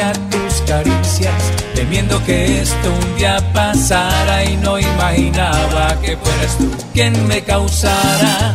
[0.00, 1.42] a tus caricias,
[1.74, 8.54] temiendo que esto un día pasara y no imaginaba que fueras tú quien me causara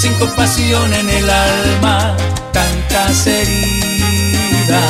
[0.00, 2.16] sin compasión en el alma
[2.52, 4.80] tantas heridas.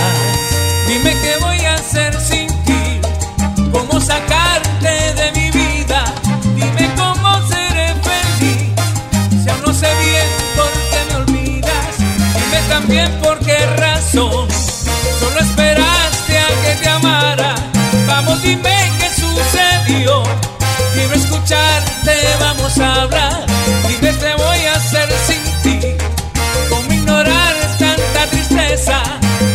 [0.86, 3.00] Dime qué voy a hacer sin ti,
[3.72, 6.04] cómo sacarte de mi vida,
[6.56, 8.72] dime cómo seré feliz,
[9.42, 10.26] si aún no sé bien
[10.56, 13.29] por qué me olvidas, dime también por
[18.36, 20.22] dime qué sucedió.
[20.94, 23.46] Quiero escucharte, vamos a hablar.
[23.88, 25.96] Dime qué voy a hacer sin ti.
[26.68, 29.02] Cómo ignorar tanta tristeza.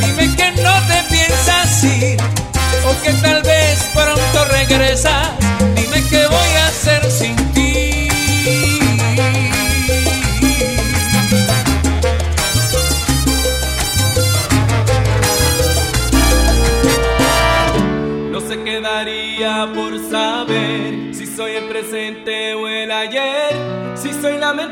[0.01, 2.17] Dime que no te piensas ir.
[2.87, 5.29] O que tal vez pronto regresas.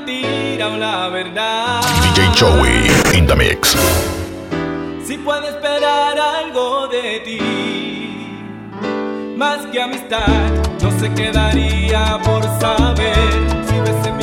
[0.06, 1.82] mentira la verdad.
[2.02, 3.34] DJ Joey in the.
[5.06, 7.40] Si puedo esperar algo de ti,
[9.36, 10.28] más que amistad,
[10.82, 13.16] no se quedaría por saber
[13.68, 14.23] si ves en mi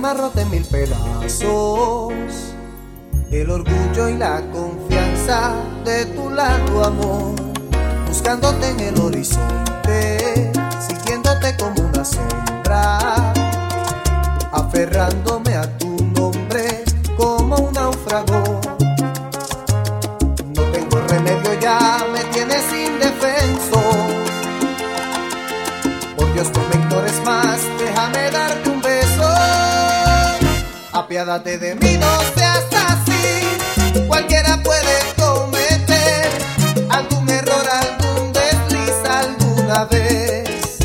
[0.00, 1.44] alma rota en mil pedazos,
[3.30, 5.52] el orgullo y la confianza
[5.84, 7.34] de tu largo amor,
[8.08, 10.52] buscándote en el horizonte,
[10.88, 13.32] siguiéndote como una sombra,
[14.52, 16.82] aferrándome a tu nombre
[17.18, 18.58] como un náufrago.
[20.56, 23.39] No tengo remedio ya, me tienes sin defensa.
[31.20, 34.06] apiádate de mí, no seas así.
[34.06, 36.30] Cualquiera puede cometer
[36.88, 40.78] algún error, algún desliz alguna vez.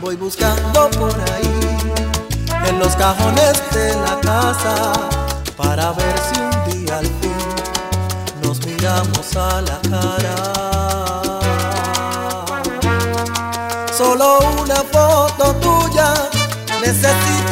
[0.00, 1.60] Voy buscando por ahí,
[2.66, 4.92] en los cajones de la casa,
[5.54, 7.36] para ver si un día al fin
[8.42, 10.34] nos miramos a la cara.
[13.92, 16.14] Solo una foto tuya
[16.80, 17.45] necesito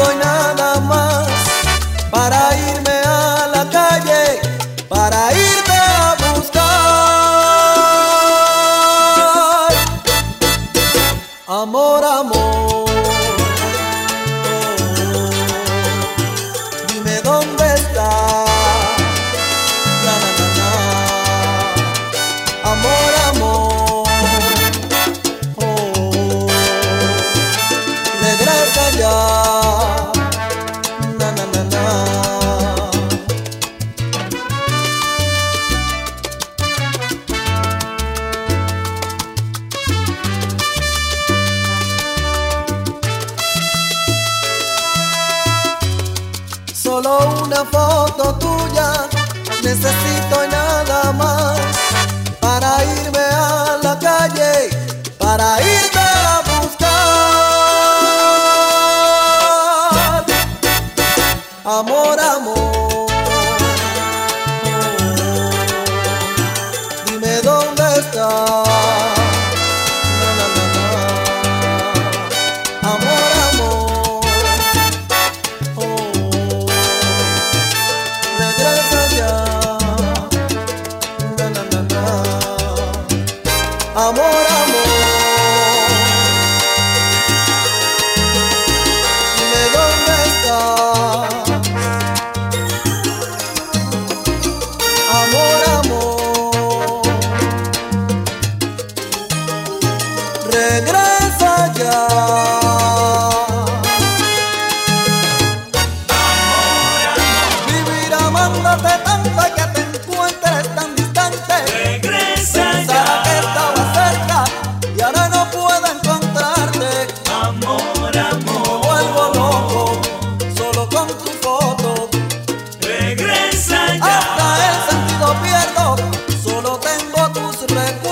[127.25, 128.04] Autre se mène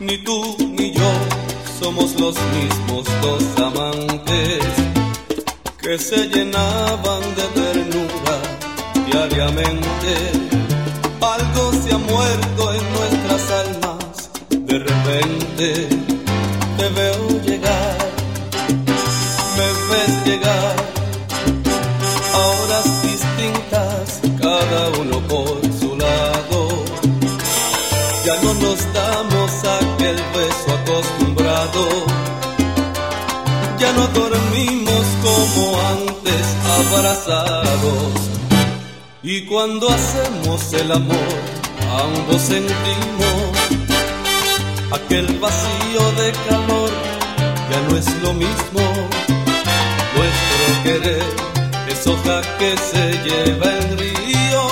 [0.00, 1.12] ni tú ni yo
[1.80, 4.64] somos los mismos dos amantes
[5.80, 8.36] que se llenaban de ternura
[9.06, 10.14] diariamente.
[11.20, 16.01] Algo se ha muerto en nuestras almas de repente
[39.24, 41.32] Y cuando hacemos el amor,
[42.04, 43.62] ambos sentimos
[44.90, 46.90] aquel vacío de calor,
[47.70, 48.82] ya no es lo mismo.
[50.16, 51.24] Nuestro querer
[51.88, 54.64] es hoja que se lleva el río,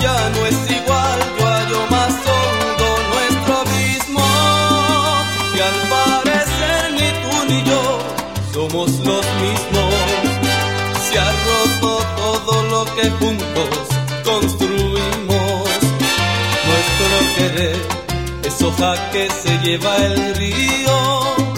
[0.00, 4.26] ya no es igual, yo hallo más hondo nuestro abismo.
[5.56, 7.82] Y al parecer ni tú ni yo
[8.54, 9.79] somos los mismos.
[13.00, 13.88] que juntos
[14.24, 15.70] construimos.
[16.68, 17.76] Nuestro querer
[18.44, 21.49] es hoja que se lleva el río.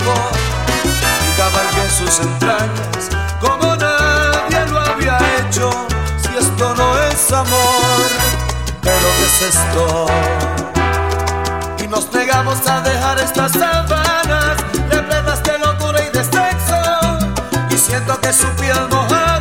[0.00, 0.32] amor
[1.28, 5.70] y cabalgué en sus entrañas como nadie lo había hecho.
[6.22, 8.08] Si esto no es amor,
[8.82, 10.06] pero qué es esto?
[11.82, 14.56] Y nos negamos a dejar estas sábanas
[14.90, 17.18] repletas de locura y de sexo
[17.70, 19.39] y siento que su piel mojada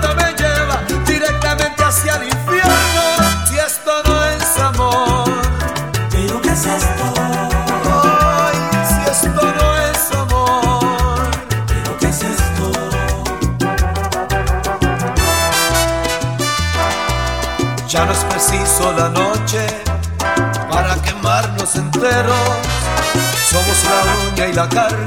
[18.49, 19.65] deshizo la noche
[20.69, 22.57] para quemarnos enteros.
[23.49, 25.05] Somos la uña y la carne,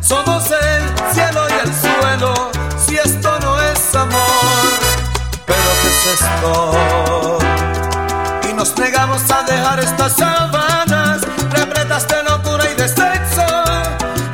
[0.00, 2.50] somos el cielo y el suelo.
[2.84, 4.70] Si esto no es amor,
[5.46, 7.38] pero ¿qué es esto?
[8.48, 13.46] Y nos negamos a dejar estas sábanas repletas de locura y de sexo.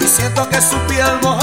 [0.00, 1.37] Y siento que su piel moja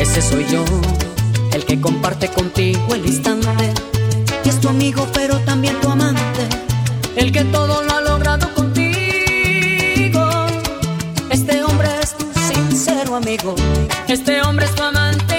[0.00, 0.64] Ese soy yo,
[1.52, 3.74] el que comparte contigo el instante.
[4.42, 6.48] Y es tu amigo, pero también tu amante.
[7.16, 8.86] El que todo lo ha logrado contigo.
[11.28, 13.54] Este hombre es tu sincero amigo.
[14.08, 15.29] Este hombre es tu amante.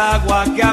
[0.00, 0.69] agua que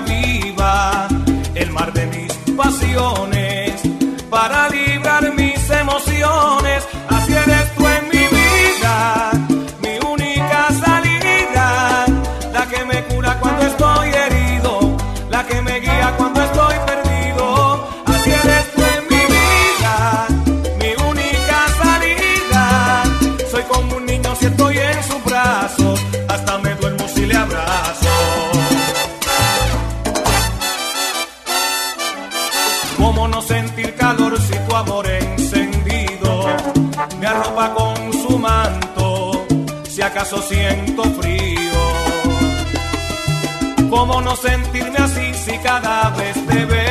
[40.27, 41.71] acaso siento frío.
[43.89, 46.86] ¿Cómo no sentirme así si cada vez te veo?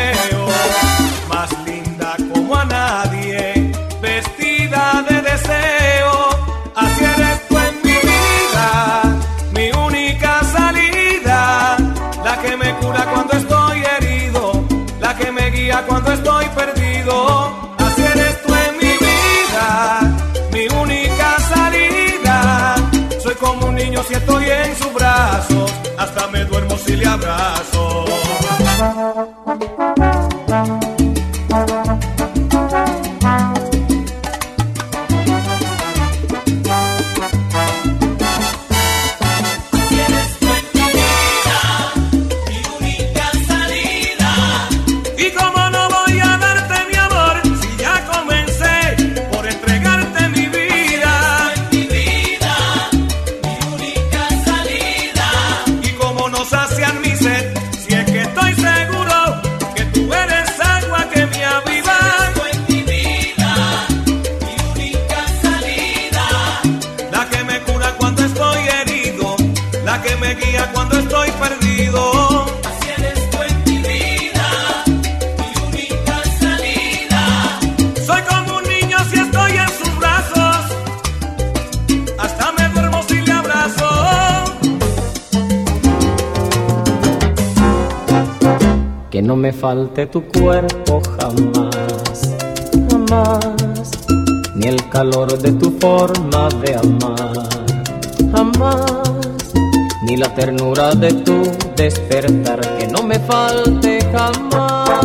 [89.60, 92.36] falte tu cuerpo jamás,
[92.90, 93.90] jamás,
[94.54, 97.48] ni el calor de tu forma de amar,
[98.32, 99.52] jamás,
[100.02, 101.42] ni la ternura de tu
[101.74, 105.00] despertar, que no me falte jamás.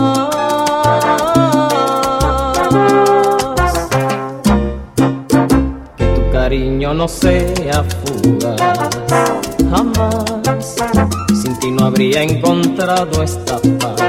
[5.95, 8.89] Que tu cariño no sea fugaz,
[9.69, 10.75] jamás,
[11.41, 14.00] sin ti no habría encontrado esta paz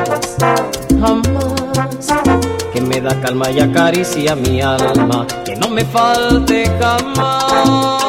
[2.72, 8.01] que me da calma y acaricia mi alma, que no me falte jamás.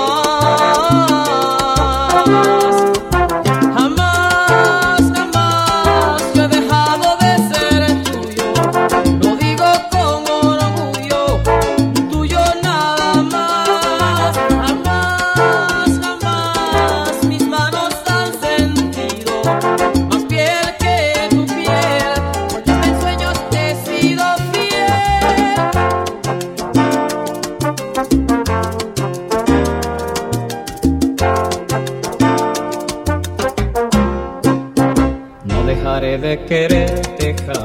[36.23, 37.62] de quererte jamás.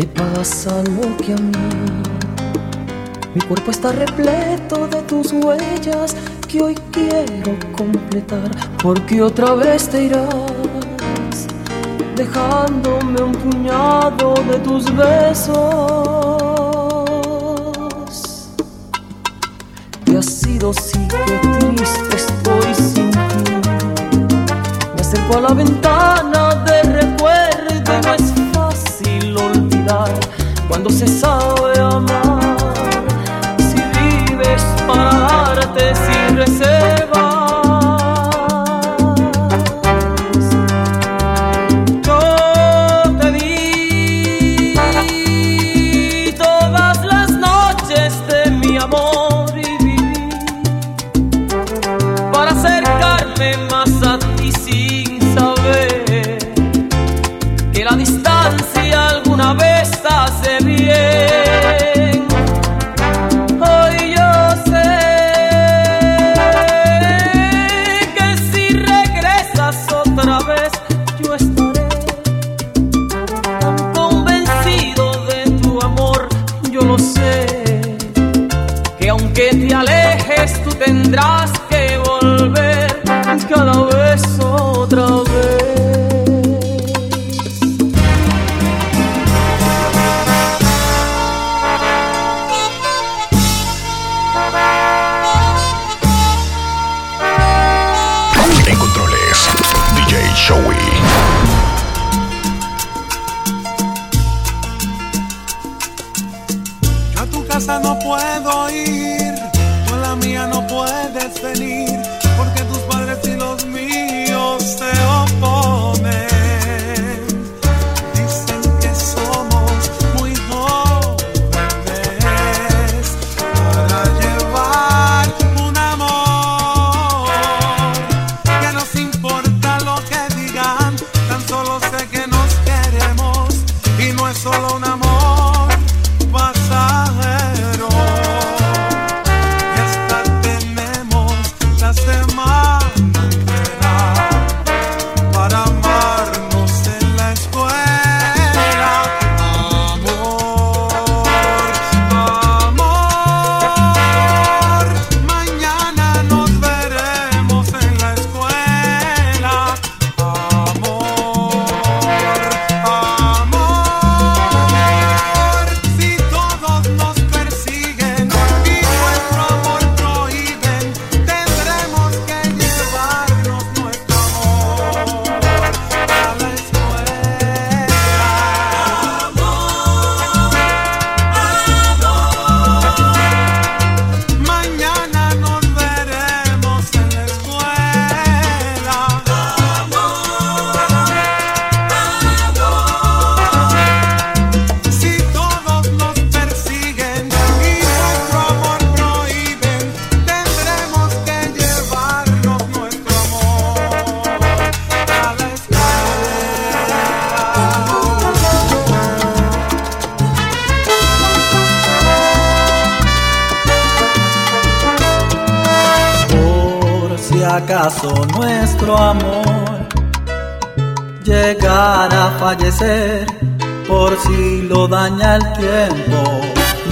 [0.00, 1.52] te pasa lo que a mí.
[3.34, 6.16] Mi cuerpo está repleto de tus huellas
[6.48, 8.50] que hoy quiero completar,
[8.82, 11.46] porque otra vez te irás,
[12.16, 15.58] dejándome un puñado de tus besos.
[20.04, 23.52] Te has sido sí que triste estoy sin ti.
[24.94, 28.49] Me acerco a la ventana de recuerdo y no es
[30.90, 31.38] Você só
[31.76, 32.39] eu amor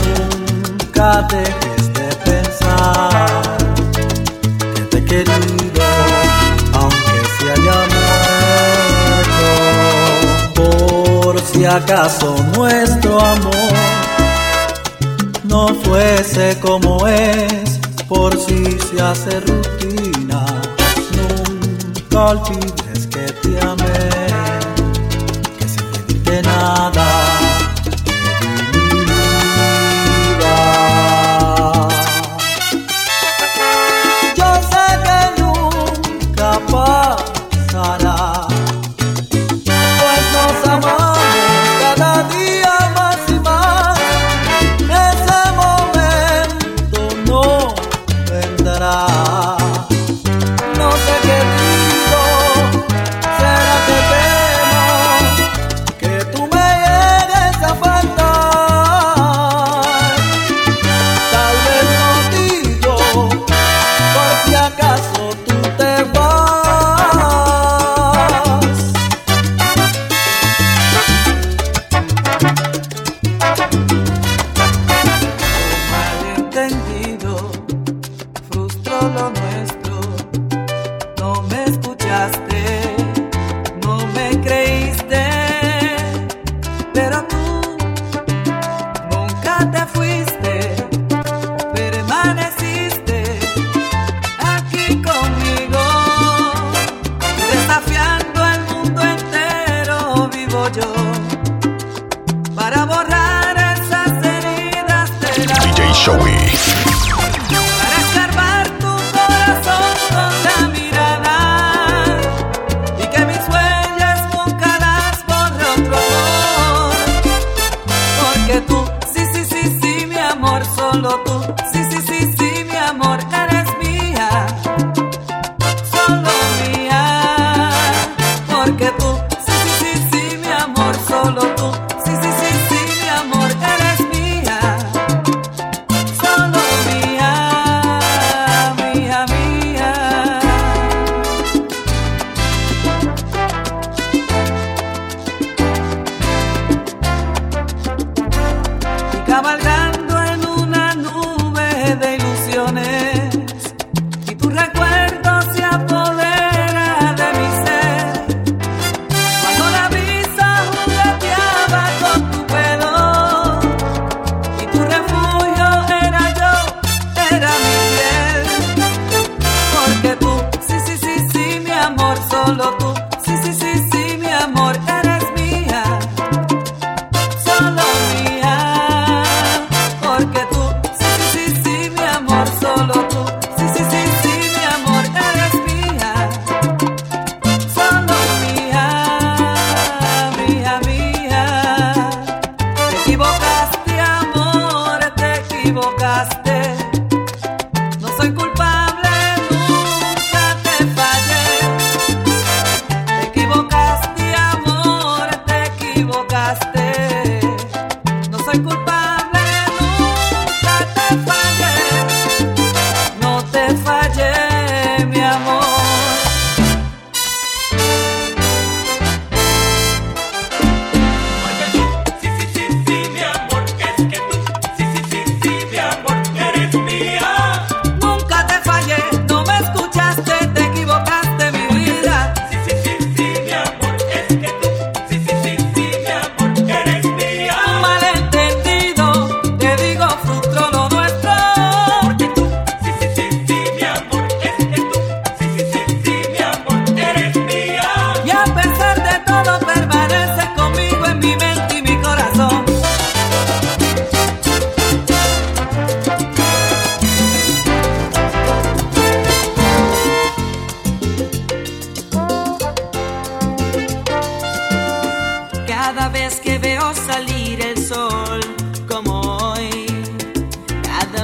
[0.05, 3.57] nunca dejes de pensar
[4.75, 5.85] que te querido,
[6.75, 7.79] aunque se haya
[9.35, 9.51] muerto.
[10.55, 13.73] Por si acaso nuestro amor
[15.45, 20.45] no fuese como es, por si se hace rutina,
[21.17, 24.08] nunca olvides que te amé.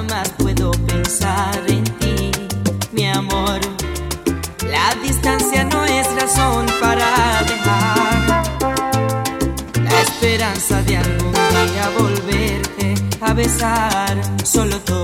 [0.08, 2.30] más puedo pensar en ti,
[2.92, 3.60] mi amor.
[4.70, 8.42] La distancia no es razón para dejar
[9.82, 14.20] la esperanza de algún día volverte a besar.
[14.44, 15.03] Solo todo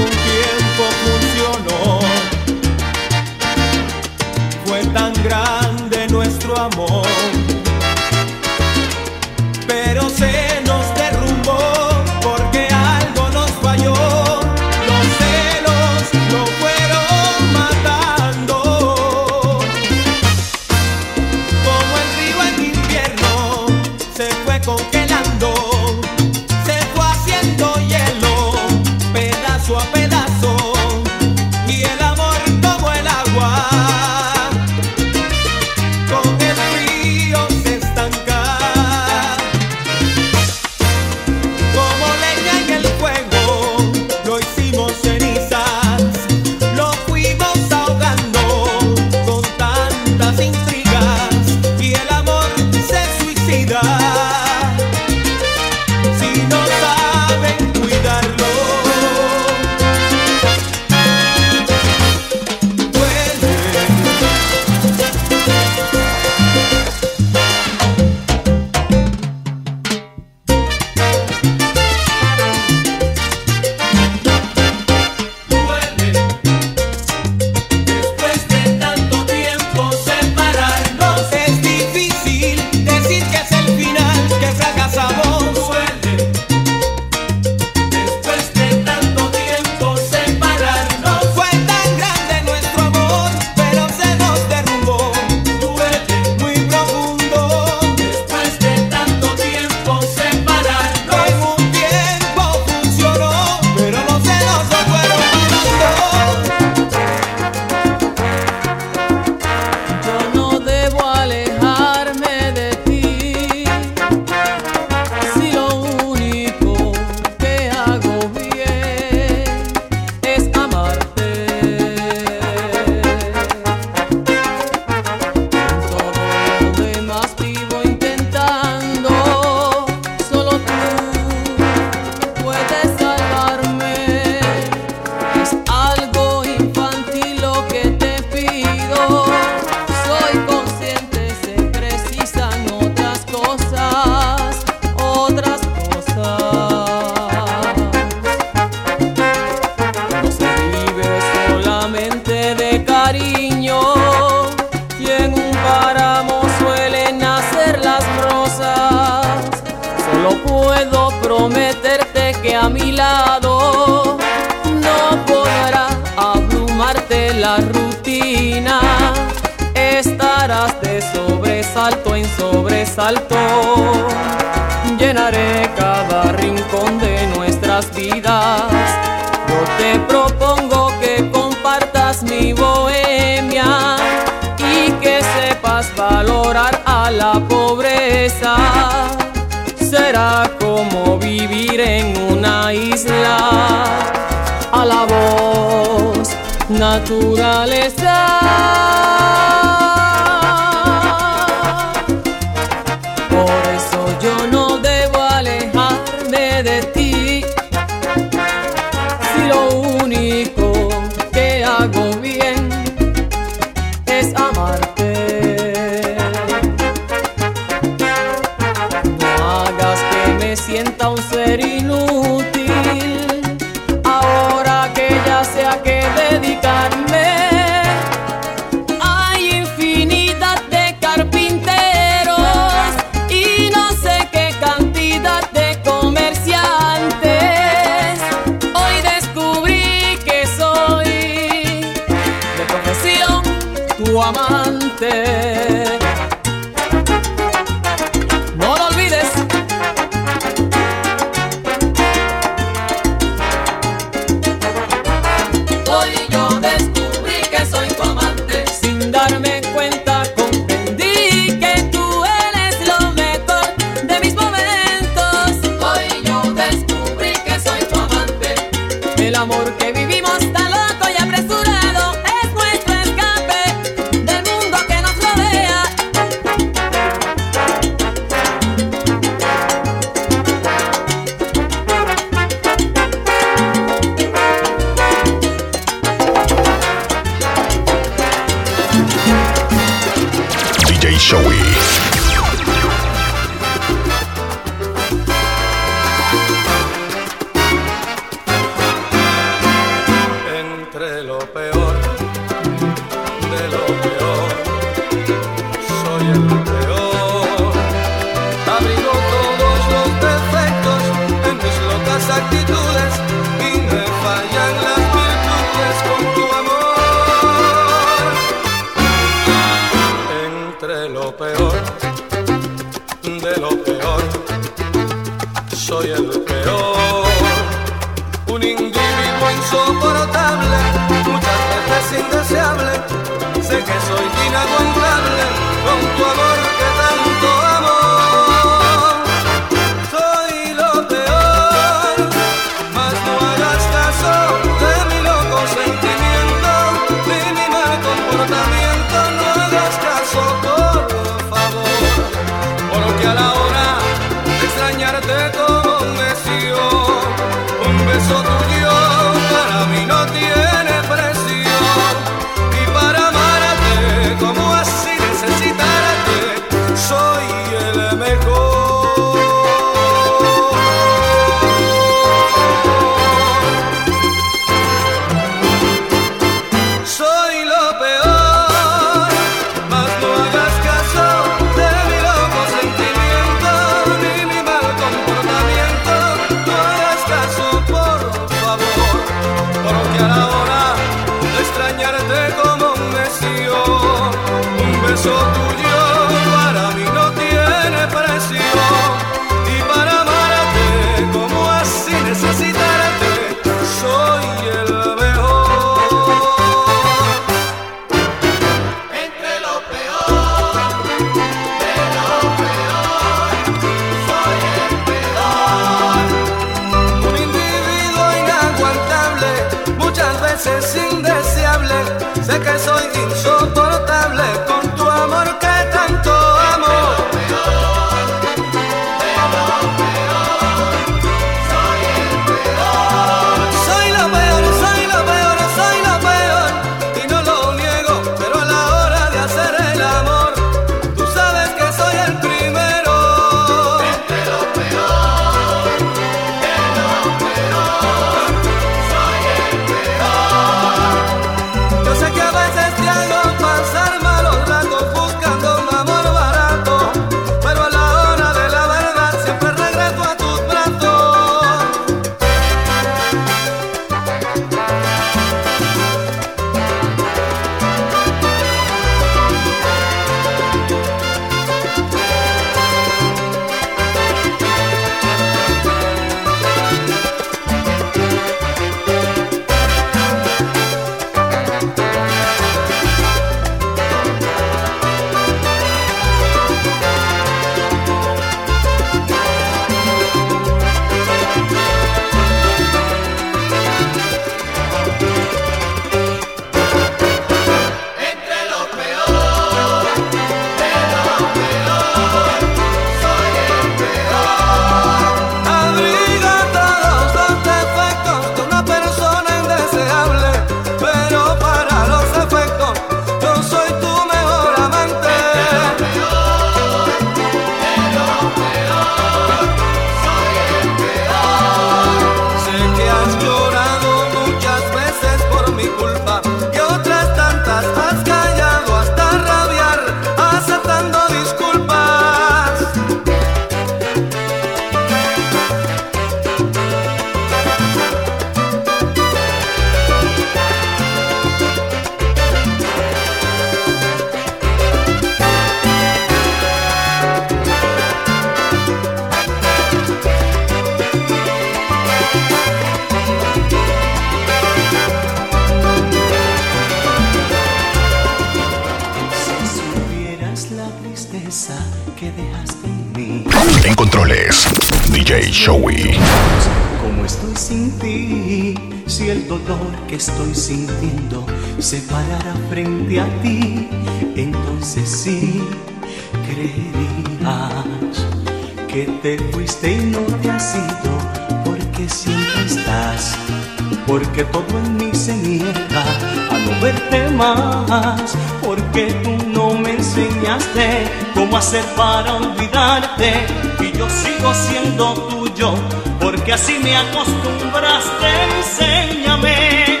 [591.96, 593.46] para olvidarte.
[593.80, 595.74] Y yo sigo siendo tuyo
[596.20, 598.28] porque así me acostumbraste,
[598.58, 600.00] enséñame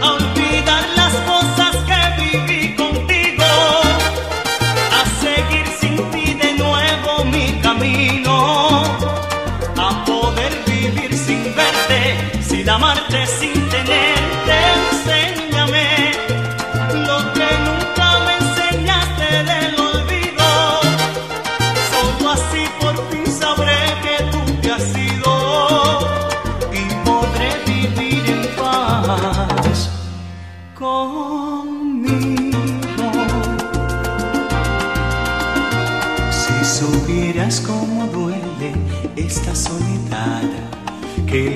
[0.00, 1.01] a olvidar la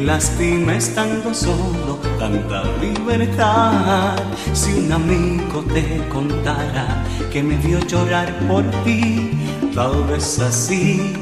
[0.07, 4.17] lastima estando solo tanta libertad.
[4.53, 9.33] Si un amigo te contara que me vio llorar por ti,
[9.75, 11.13] tal vez así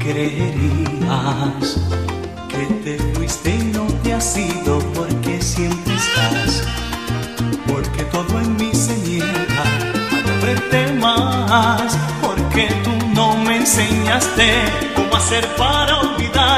[0.00, 1.78] creerías
[2.48, 6.64] que te fuiste y no te has ido porque siempre estás,
[7.68, 9.64] porque todo en mí se niega
[10.16, 14.64] a verte más, porque tú no me enseñaste
[14.96, 16.55] cómo hacer para olvidar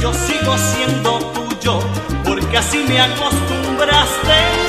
[0.00, 1.78] yo sigo siendo tuyo,
[2.24, 4.59] porque así me acostumbraste.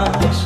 [0.00, 0.41] acho